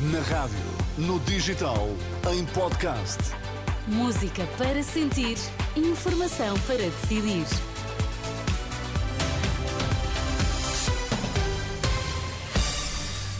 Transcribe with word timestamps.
Na 0.00 0.20
rádio, 0.20 0.56
no 0.96 1.20
digital, 1.20 1.86
em 2.32 2.46
podcast. 2.54 3.18
Música 3.86 4.46
para 4.56 4.82
sentir, 4.82 5.36
informação 5.76 6.58
para 6.60 6.78
decidir. 6.78 7.44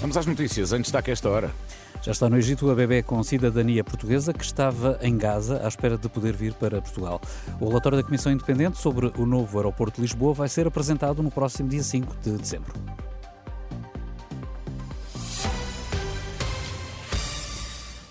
Vamos 0.03 0.19
às 0.19 0.27
notícias, 0.27 0.75
antes 0.75 0.83
destaque 0.83 1.11
esta 1.11 1.31
hora. 1.31 1.51
Já 2.03 2.13
está 2.13 2.29
no 2.29 2.37
Egito 2.37 2.71
a 2.71 2.75
bebê 2.75 3.03
com 3.03 3.23
cidadania 3.23 3.83
portuguesa 3.83 4.35
que 4.35 4.45
estava 4.45 4.99
em 5.01 5.17
Gaza 5.17 5.63
à 5.65 5.69
espera 5.69 5.97
de 5.97 6.11
poder 6.11 6.37
vir 6.37 6.53
para 6.53 6.83
Portugal. 6.83 7.23
O 7.59 7.69
relatório 7.69 7.97
da 7.97 8.05
Comissão 8.05 8.31
Independente 8.31 8.77
sobre 8.77 9.11
o 9.17 9.25
novo 9.25 9.57
aeroporto 9.57 9.97
de 9.97 10.03
Lisboa 10.03 10.35
vai 10.35 10.49
ser 10.51 10.67
apresentado 10.67 11.23
no 11.23 11.31
próximo 11.31 11.71
dia 11.71 11.83
5 11.83 12.17
de 12.23 12.33
dezembro. 12.37 12.75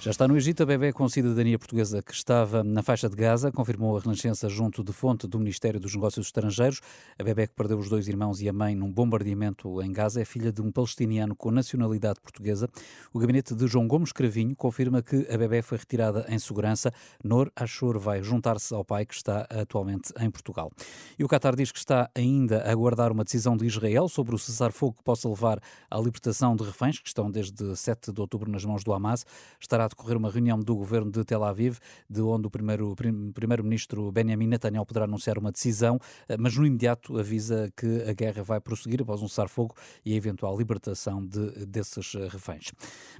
Já 0.02 0.12
está 0.12 0.30
no 0.30 0.38
Egito 0.38 0.64
a 0.64 0.66
bebê 0.66 0.94
com 0.94 1.10
cidadania 1.10 1.60
portuguesa 1.60 2.02
que 2.02 2.14
estava 2.14 2.64
na 2.64 2.82
faixa 2.82 3.10
de 3.10 3.18
Gaza, 3.18 3.52
confirmou 3.52 3.98
a 3.98 4.00
Renascença 4.00 4.48
junto 4.48 4.82
de 4.82 4.94
fonte 4.94 5.28
do 5.28 5.38
Ministério 5.38 5.78
dos 5.78 5.94
Negócios 5.94 6.28
Estrangeiros. 6.28 6.80
A 7.20 7.24
bebê 7.24 7.48
que 7.48 7.54
perdeu 7.54 7.78
os 7.78 7.90
dois 7.90 8.08
irmãos 8.08 8.40
e 8.40 8.48
a 8.48 8.54
mãe 8.54 8.74
num 8.74 8.90
bombardeamento 8.90 9.82
em 9.82 9.92
Gaza 9.92 10.22
é 10.22 10.24
filha 10.24 10.54
de 10.54 10.62
um 10.62 10.72
palestiniano 10.72 11.36
com 11.36 11.52
nacionalidade 11.52 12.22
portuguesa. 12.22 12.70
O 13.12 13.20
gabinete 13.20 13.54
de 13.54 13.68
João 13.68 13.90
Gomes 13.90 14.14
Cravinho 14.14 14.56
confirma 14.56 15.02
que 15.02 15.28
a 15.30 15.38
bebê 15.38 15.62
foi 15.62 15.78
retirada 15.78 16.26
em 16.30 16.40
segurança. 16.40 16.94
Nor 17.22 17.52
Ashur 17.54 18.00
vai 18.00 18.24
juntar-se 18.24 18.74
ao 18.74 18.86
pai 18.86 19.06
que 19.06 19.14
está 19.14 19.48
atualmente 19.50 20.14
em 20.18 20.32
Portugal. 20.32 20.72
E 21.20 21.26
o 21.26 21.28
Qatar 21.28 21.58
diz 21.58 21.74
que 21.74 21.78
está 21.78 22.10
ainda 22.16 22.62
a 22.62 22.72
aguardar 22.72 23.12
uma 23.12 23.26
decisão 23.26 23.58
de 23.58 23.66
Israel 23.66 24.08
sobre 24.08 24.34
o 24.34 24.38
cessar-fogo 24.38 24.96
que 25.00 25.04
possa 25.04 25.28
levar 25.28 25.60
à 25.92 26.00
libertação 26.00 26.56
de 26.56 26.64
reféns 26.64 27.00
que 27.00 27.10
estão 27.10 27.30
desde 27.30 27.76
7 27.76 28.14
de 28.14 28.22
outubro 28.22 28.50
nas 28.50 28.64
mãos 28.64 28.82
do 28.82 28.94
Hamas. 28.94 29.26
Estará 29.60 29.89
decorrer 29.90 30.18
uma 30.18 30.30
reunião 30.30 30.60
do 30.60 30.76
governo 30.76 31.12
de 31.12 31.24
Tel 31.26 31.44
Aviv, 31.44 31.78
de 32.10 32.22
onde 32.22 32.48
o 32.48 32.50
primeiro-ministro 32.50 34.12
Benjamin 34.12 34.48
Netanyahu 34.48 34.86
poderá 34.86 35.06
anunciar 35.06 35.38
uma 35.38 35.52
decisão, 35.52 36.00
eh, 36.28 36.38
mas 36.38 36.56
no 36.56 36.66
imediato 36.66 37.18
avisa 37.18 37.72
que 37.76 38.04
a 38.04 38.14
guerra 38.14 38.44
vai 38.44 38.60
prosseguir 38.60 39.02
após 39.02 39.22
um 39.22 39.28
cessar-fogo 39.28 39.76
e 40.06 40.14
a 40.14 40.16
eventual 40.16 40.58
libertação 40.58 41.26
de, 41.26 41.66
desses 41.66 42.16
eh, 42.16 42.28
reféns. 42.28 42.72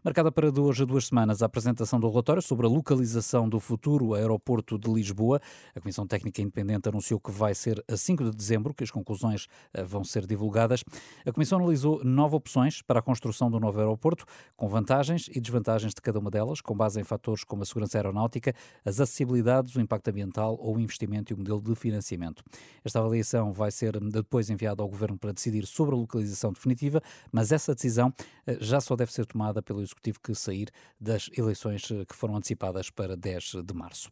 Marcada 0.04 0.32
para 0.32 0.52
de 0.52 0.60
hoje 0.60 0.84
a 0.84 0.86
duas 0.86 1.08
semanas 1.08 1.42
a 1.42 1.46
apresentação 1.46 2.00
do 2.00 2.10
relatório 2.10 2.42
sobre 2.42 2.66
a 2.66 2.70
localização 2.70 3.50
do 3.50 3.60
futuro 3.60 4.14
aeroporto 4.14 4.78
de 4.78 4.92
Lisboa. 4.92 5.42
A 5.76 5.80
Comissão 5.80 6.06
Técnica 6.06 6.42
Independente 6.42 6.88
anunciou 6.88 7.20
que 7.20 7.32
vai 7.32 7.54
ser 7.54 7.84
a 7.88 7.98
5 7.98 8.24
de 8.26 8.32
dezembro 8.32 8.74
que 8.74 8.84
as 8.84 8.92
conclusões 8.92 9.48
eh, 9.74 9.84
vão 9.84 10.04
ser 10.04 10.26
divulgadas. 10.26 10.84
A 11.26 11.32
Comissão 11.32 11.60
analisou 11.60 12.04
nove 12.04 12.36
opções 12.36 12.82
para 12.82 13.00
a 13.00 13.02
construção 13.02 13.50
do 13.50 13.60
novo 13.60 13.80
aeroporto, 13.80 14.26
com 14.56 14.68
vantagens 14.68 15.30
e 15.34 15.40
desvantagens 15.40 15.94
de 15.94 16.02
cada 16.02 16.20
uma 16.20 16.30
delas 16.30 16.59
com 16.62 16.76
base 16.76 17.00
em 17.00 17.04
fatores 17.04 17.44
como 17.44 17.64
a 17.64 17.66
segurança 17.66 17.98
aeronáutica, 17.98 18.54
as 18.86 19.00
acessibilidades, 19.00 19.76
o 19.76 19.82
impacto 19.82 20.10
ambiental 20.10 20.58
ou 20.60 20.76
o 20.76 20.80
investimento 20.80 21.32
e 21.32 21.36
o 21.36 21.38
modelo 21.38 21.62
de 21.62 21.76
financiamento. 21.76 22.44
Esta 22.84 23.00
avaliação 23.00 23.52
vai 23.52 23.72
ser 23.72 24.00
depois 24.00 24.50
enviada 24.50 24.82
ao 24.82 24.90
Governo 24.90 25.18
para 25.18 25.32
decidir 25.32 25.66
sobre 25.66 25.96
a 25.96 25.98
localização 25.98 26.52
definitiva, 26.52 27.02
mas 27.32 27.52
essa 27.52 27.74
decisão 27.74 28.14
eh, 28.46 28.58
já 28.60 28.82
só 28.82 28.96
deve 28.96 29.12
ser 29.12 29.26
tomada 29.26 29.62
pelo 29.62 29.82
Executivo 29.82 30.20
que 30.20 30.34
sair 30.34 30.70
das 31.00 31.30
eleições 31.38 31.90
eh, 31.92 32.06
que 32.06 32.16
foram 32.16 32.36
antecipadas 32.36 32.90
para 32.90 33.16
10 33.16 33.56
de 33.64 33.74
março. 33.74 34.10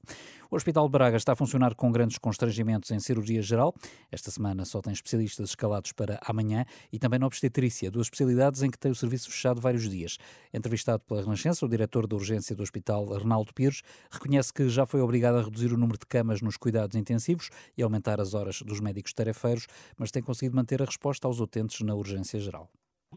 O 0.49 0.55
Hospital 0.55 0.85
de 0.85 0.91
Braga 0.93 1.17
está 1.17 1.33
a 1.33 1.35
funcionar 1.35 1.75
com 1.75 1.91
grandes 1.91 2.17
constrangimentos 2.17 2.89
em 2.91 2.99
cirurgia 3.01 3.41
geral. 3.41 3.75
Esta 4.09 4.31
semana 4.31 4.63
só 4.63 4.81
tem 4.81 4.93
especialistas 4.93 5.49
escalados 5.49 5.91
para 5.91 6.17
amanhã 6.25 6.63
e 6.91 6.97
também 6.97 7.19
na 7.19 7.25
obstetrícia, 7.25 7.91
duas 7.91 8.07
especialidades 8.07 8.63
em 8.63 8.71
que 8.71 8.79
tem 8.79 8.89
o 8.89 8.95
serviço 8.95 9.29
fechado 9.29 9.59
vários 9.59 9.89
dias. 9.89 10.17
Entrevistado 10.53 11.03
pela 11.03 11.21
Renascença, 11.21 11.65
o 11.65 11.69
diretor 11.69 12.07
da 12.07 12.15
urgência 12.15 12.55
do 12.55 12.63
Hospital, 12.63 13.05
Renaldo 13.17 13.53
Pires, 13.53 13.81
reconhece 14.09 14.53
que 14.53 14.69
já 14.69 14.85
foi 14.85 15.01
obrigado 15.01 15.37
a 15.37 15.41
reduzir 15.41 15.73
o 15.73 15.77
número 15.77 15.99
de 15.99 16.05
camas 16.05 16.41
nos 16.41 16.55
cuidados 16.55 16.95
intensivos 16.95 17.49
e 17.77 17.83
aumentar 17.83 18.21
as 18.21 18.33
horas 18.33 18.61
dos 18.61 18.79
médicos 18.79 19.11
tarefeiros, 19.11 19.67
mas 19.97 20.11
tem 20.11 20.23
conseguido 20.23 20.55
manter 20.55 20.81
a 20.81 20.85
resposta 20.85 21.27
aos 21.27 21.41
utentes 21.41 21.81
na 21.81 21.93
urgência 21.93 22.39
geral. 22.39 22.69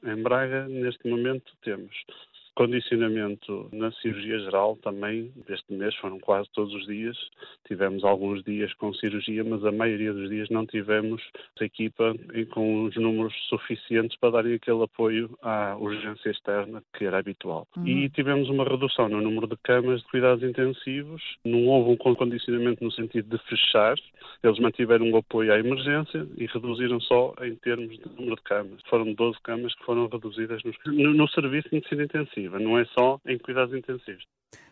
Em 0.02 0.20
Braga, 0.20 0.66
neste 0.69 1.08
momento, 1.08 1.52
temos 1.62 1.94
Condicionamento 2.60 3.71
na 3.72 3.91
cirurgia 3.91 4.38
geral 4.41 4.76
também, 4.82 5.32
deste 5.48 5.72
mês 5.72 5.94
foram 5.94 6.21
quase 6.21 6.47
todos 6.53 6.75
os 6.75 6.87
dias. 6.87 7.16
Tivemos 7.66 8.04
alguns 8.04 8.44
dias 8.44 8.71
com 8.75 8.93
cirurgia, 8.93 9.43
mas 9.43 9.65
a 9.65 9.72
maioria 9.72 10.12
dos 10.12 10.28
dias 10.28 10.50
não 10.50 10.66
tivemos 10.66 11.22
a 11.59 11.65
equipa 11.65 12.15
com 12.50 12.84
os 12.84 12.94
números 12.97 13.32
suficientes 13.49 14.15
para 14.19 14.32
darem 14.32 14.56
aquele 14.56 14.82
apoio 14.82 15.31
à 15.41 15.75
urgência 15.75 16.28
externa 16.28 16.82
que 16.99 17.06
era 17.06 17.20
habitual. 17.20 17.66
Uhum. 17.78 17.88
E 17.88 18.10
tivemos 18.10 18.50
uma 18.50 18.65
redução 18.65 19.09
no 19.09 19.22
número 19.22 19.47
de 19.47 19.56
camas 19.65 20.03
de 20.03 20.09
cuidados 20.09 20.44
intensivos. 20.44 21.22
Não 21.43 21.66
houve 21.66 21.93
um 21.93 22.15
condicionamento 22.15 22.84
no 22.84 22.93
sentido 22.93 23.38
de 23.38 23.43
fechar. 23.44 23.97
Eles 24.44 24.59
mantiveram 24.59 25.10
o 25.10 25.16
apoio 25.16 25.50
à 25.50 25.59
emergência 25.59 26.26
e 26.37 26.44
reduziram 26.44 27.00
só 27.00 27.32
em 27.41 27.54
termos 27.54 27.97
de 27.99 28.06
número 28.19 28.37
de 28.37 28.43
camas. 28.43 28.82
Foram 28.91 29.15
12 29.15 29.38
camas 29.44 29.75
que 29.75 29.84
foram 29.84 30.09
reduzidas 30.09 30.60
no, 30.84 31.15
no 31.15 31.28
serviço 31.28 31.70
de 31.70 31.76
medicina 31.76 32.04
intensiva 32.04 32.50
não 32.59 32.78
é 32.78 32.84
só 32.87 33.21
em 33.27 33.38
cuidados 33.38 33.75
intensivos. 33.75 34.25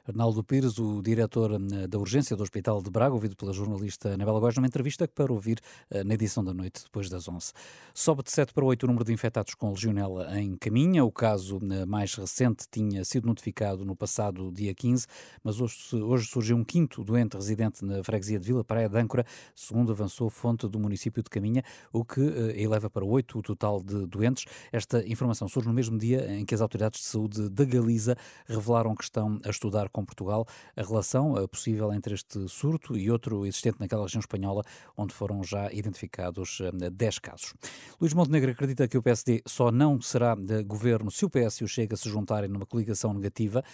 Arnaldo 0.08 0.42
Pires, 0.42 0.78
o 0.78 1.02
diretor 1.02 1.52
eh, 1.52 1.86
da 1.86 1.98
urgência 1.98 2.34
do 2.34 2.42
Hospital 2.42 2.82
de 2.82 2.90
Braga, 2.90 3.12
ouvido 3.12 3.36
pela 3.36 3.52
jornalista 3.52 4.14
Anabela 4.14 4.40
Góes, 4.40 4.56
numa 4.56 4.66
entrevista 4.66 5.06
para 5.06 5.30
ouvir 5.30 5.60
eh, 5.90 6.02
na 6.02 6.14
edição 6.14 6.42
da 6.42 6.54
noite, 6.54 6.82
depois 6.82 7.10
das 7.10 7.28
11. 7.28 7.52
Sobe 7.92 8.22
de 8.22 8.30
7 8.30 8.54
para 8.54 8.64
8 8.64 8.84
o 8.84 8.86
número 8.86 9.04
de 9.04 9.12
infectados 9.12 9.54
com 9.54 9.68
legionela 9.70 10.40
em 10.40 10.56
Caminha. 10.56 11.04
O 11.04 11.12
caso 11.12 11.58
eh, 11.62 11.84
mais 11.84 12.14
recente 12.14 12.64
tinha 12.70 13.04
sido 13.04 13.26
notificado 13.26 13.84
no 13.84 13.94
passado 13.94 14.50
dia 14.50 14.74
15, 14.74 15.06
mas 15.44 15.60
hoje, 15.60 15.76
hoje 15.96 16.26
surgiu 16.26 16.56
um 16.56 16.64
quinto 16.64 17.04
doente 17.04 17.34
residente 17.34 17.84
na 17.84 18.02
freguesia 18.02 18.38
de 18.38 18.46
Vila 18.46 18.64
Praia 18.64 18.88
de 18.88 18.98
Âncora, 18.98 19.26
segundo 19.54 19.92
avançou 19.92 20.30
fonte 20.30 20.66
do 20.66 20.80
município 20.80 21.22
de 21.22 21.28
Caminha, 21.28 21.62
o 21.92 22.02
que 22.02 22.22
eleva 22.56 22.88
para 22.88 23.04
8 23.04 23.38
o 23.38 23.42
total 23.42 23.82
de 23.82 24.06
doentes. 24.06 24.46
Esta 24.72 25.06
informação 25.06 25.48
surge 25.48 25.68
no 25.68 25.74
mesmo 25.74 25.98
dia 25.98 26.32
em 26.32 26.46
que 26.46 26.54
as 26.54 26.62
autoridades 26.62 27.00
de 27.00 27.06
saúde 27.06 27.50
da 27.50 27.66
Galiza 27.66 28.16
revelaram 28.46 28.94
que 28.94 29.04
estão 29.04 29.38
a 29.44 29.50
estudar 29.50 29.90
com 29.98 30.04
Portugal 30.04 30.46
a 30.76 30.82
relação 30.82 31.34
possível 31.48 31.92
entre 31.92 32.14
este 32.14 32.48
surto 32.48 32.96
e 32.96 33.10
outro 33.10 33.44
existente 33.44 33.78
naquela 33.80 34.02
região 34.02 34.20
espanhola, 34.20 34.62
onde 34.96 35.12
foram 35.12 35.42
já 35.42 35.72
identificados 35.72 36.60
10 36.92 37.16
eh, 37.16 37.20
casos. 37.20 37.54
Luís 38.00 38.14
Montenegro 38.14 38.52
acredita 38.52 38.86
que 38.86 38.96
o 38.96 39.02
PSD 39.02 39.42
só 39.44 39.72
não 39.72 40.00
será 40.00 40.36
de 40.36 40.62
governo 40.62 41.10
se 41.10 41.24
o 41.24 41.30
PS 41.30 41.56
e 41.60 41.64
o 41.64 41.68
Chega 41.68 41.96
se 41.96 42.08
juntarem 42.08 42.48
numa 42.48 42.64
coligação 42.64 43.12
negativa. 43.12 43.64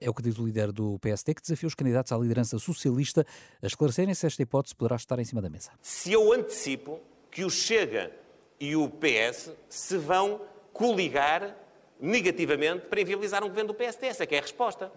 É 0.00 0.08
o 0.08 0.14
que 0.14 0.22
diz 0.22 0.38
o 0.38 0.46
líder 0.46 0.72
do 0.72 0.98
PSD, 1.00 1.34
que 1.34 1.42
desafia 1.42 1.66
os 1.66 1.74
candidatos 1.74 2.12
à 2.12 2.16
liderança 2.16 2.58
socialista 2.58 3.26
a 3.62 3.66
esclarecerem 3.66 4.14
se 4.14 4.26
esta 4.26 4.42
hipótese 4.42 4.74
poderá 4.74 4.96
estar 4.96 5.18
em 5.18 5.24
cima 5.24 5.42
da 5.42 5.50
mesa. 5.50 5.70
Se 5.82 6.12
eu 6.12 6.32
antecipo 6.32 6.98
que 7.30 7.44
o 7.44 7.50
Chega 7.50 8.10
e 8.58 8.74
o 8.74 8.88
PS 8.88 9.50
se 9.68 9.98
vão 9.98 10.40
coligar 10.72 11.54
negativamente 12.00 12.86
para 12.86 13.00
inviabilizar 13.00 13.42
um 13.44 13.48
governo 13.48 13.68
do 13.68 13.74
PSD. 13.74 14.06
Essa 14.06 14.24
é 14.24 14.26
que 14.26 14.34
é 14.34 14.38
a 14.38 14.42
resposta. 14.42 14.90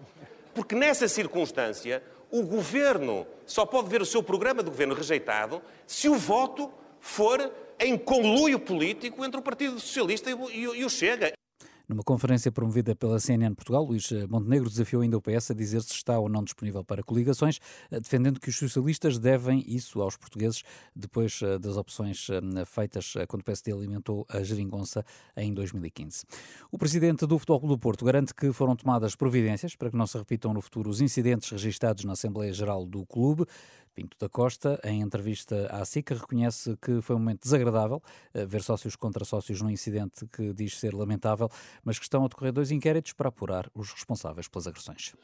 Porque 0.57 0.73
nessa 0.73 1.07
circunstância, 1.07 2.01
o 2.31 2.41
governo 2.41 3.27
só 3.45 3.63
pode 3.63 3.89
ver 3.89 4.01
o 4.01 4.05
seu 4.07 4.23
programa 4.23 4.63
de 4.63 4.71
governo 4.71 4.95
rejeitado 4.95 5.61
se 5.85 6.09
o 6.09 6.15
voto 6.15 6.73
for 6.99 7.53
em 7.79 7.95
conluio 7.95 8.57
político 8.57 9.23
entre 9.23 9.39
o 9.39 9.43
Partido 9.43 9.79
Socialista 9.79 10.31
e 10.31 10.83
o 10.83 10.89
Chega. 10.89 11.33
Numa 11.87 12.03
conferência 12.03 12.51
promovida 12.51 12.93
pela 12.93 13.17
CNN 13.17 13.55
Portugal, 13.55 13.85
Luís 13.85 14.11
Montenegro 14.29 14.69
desafiou 14.69 15.01
ainda 15.01 15.17
o 15.17 15.21
PS 15.21 15.51
a 15.51 15.53
dizer 15.53 15.81
se 15.81 15.93
está 15.93 16.19
ou 16.19 16.27
não 16.27 16.43
disponível 16.43 16.83
para 16.83 17.01
coligações, 17.01 17.61
eh, 17.89 17.97
defendendo 17.97 18.41
que 18.41 18.49
os 18.49 18.57
socialistas 18.57 19.17
devem 19.17 19.63
isso 19.65 20.01
aos 20.01 20.17
portugueses 20.17 20.63
depois 20.93 21.39
eh, 21.41 21.57
das 21.57 21.77
opções 21.77 22.27
eh, 22.29 22.65
feitas 22.65 23.13
quando 23.29 23.41
o 23.41 23.45
PSD 23.45 23.71
alimentou 23.71 24.25
a 24.27 24.43
geringonça 24.43 25.05
em 25.37 25.53
2015. 25.53 26.25
O 26.69 26.77
presidente 26.77 27.25
do 27.25 27.39
Futebol 27.39 27.61
Clube 27.61 27.75
do 27.75 27.79
Porto 27.79 28.03
garante 28.03 28.33
que 28.33 28.51
foram 28.51 28.75
tomadas 28.75 29.15
providências 29.15 29.73
para 29.73 29.89
que 29.89 29.95
não 29.95 30.07
se 30.07 30.17
repitam 30.17 30.53
no 30.53 30.59
futuro 30.59 30.89
os 30.89 30.99
incidentes 30.99 31.49
registados 31.51 32.03
na 32.03 32.13
Assembleia 32.13 32.51
Geral 32.51 32.85
do 32.85 33.05
clube. 33.05 33.45
Pinto 33.97 34.15
da 34.19 34.29
Costa, 34.29 34.79
em 34.83 35.01
entrevista 35.01 35.65
à 35.71 35.83
SICA, 35.83 36.13
reconhece 36.13 36.77
que 36.77 37.01
foi 37.01 37.15
um 37.15 37.19
momento 37.19 37.41
desagradável 37.41 37.99
ver 38.31 38.61
sócios 38.61 38.95
contra 38.95 39.25
sócios 39.25 39.59
num 39.59 39.71
incidente 39.71 40.27
que 40.27 40.53
diz 40.53 40.77
ser 40.77 40.93
lamentável, 40.93 41.49
mas 41.83 41.97
que 41.97 42.05
estão 42.05 42.23
a 42.23 42.27
decorrer 42.27 42.53
dois 42.53 42.69
inquéritos 42.69 43.13
para 43.13 43.29
apurar 43.29 43.71
os 43.73 43.91
responsáveis 43.91 44.47
pelas 44.47 44.67
agressões. 44.67 45.15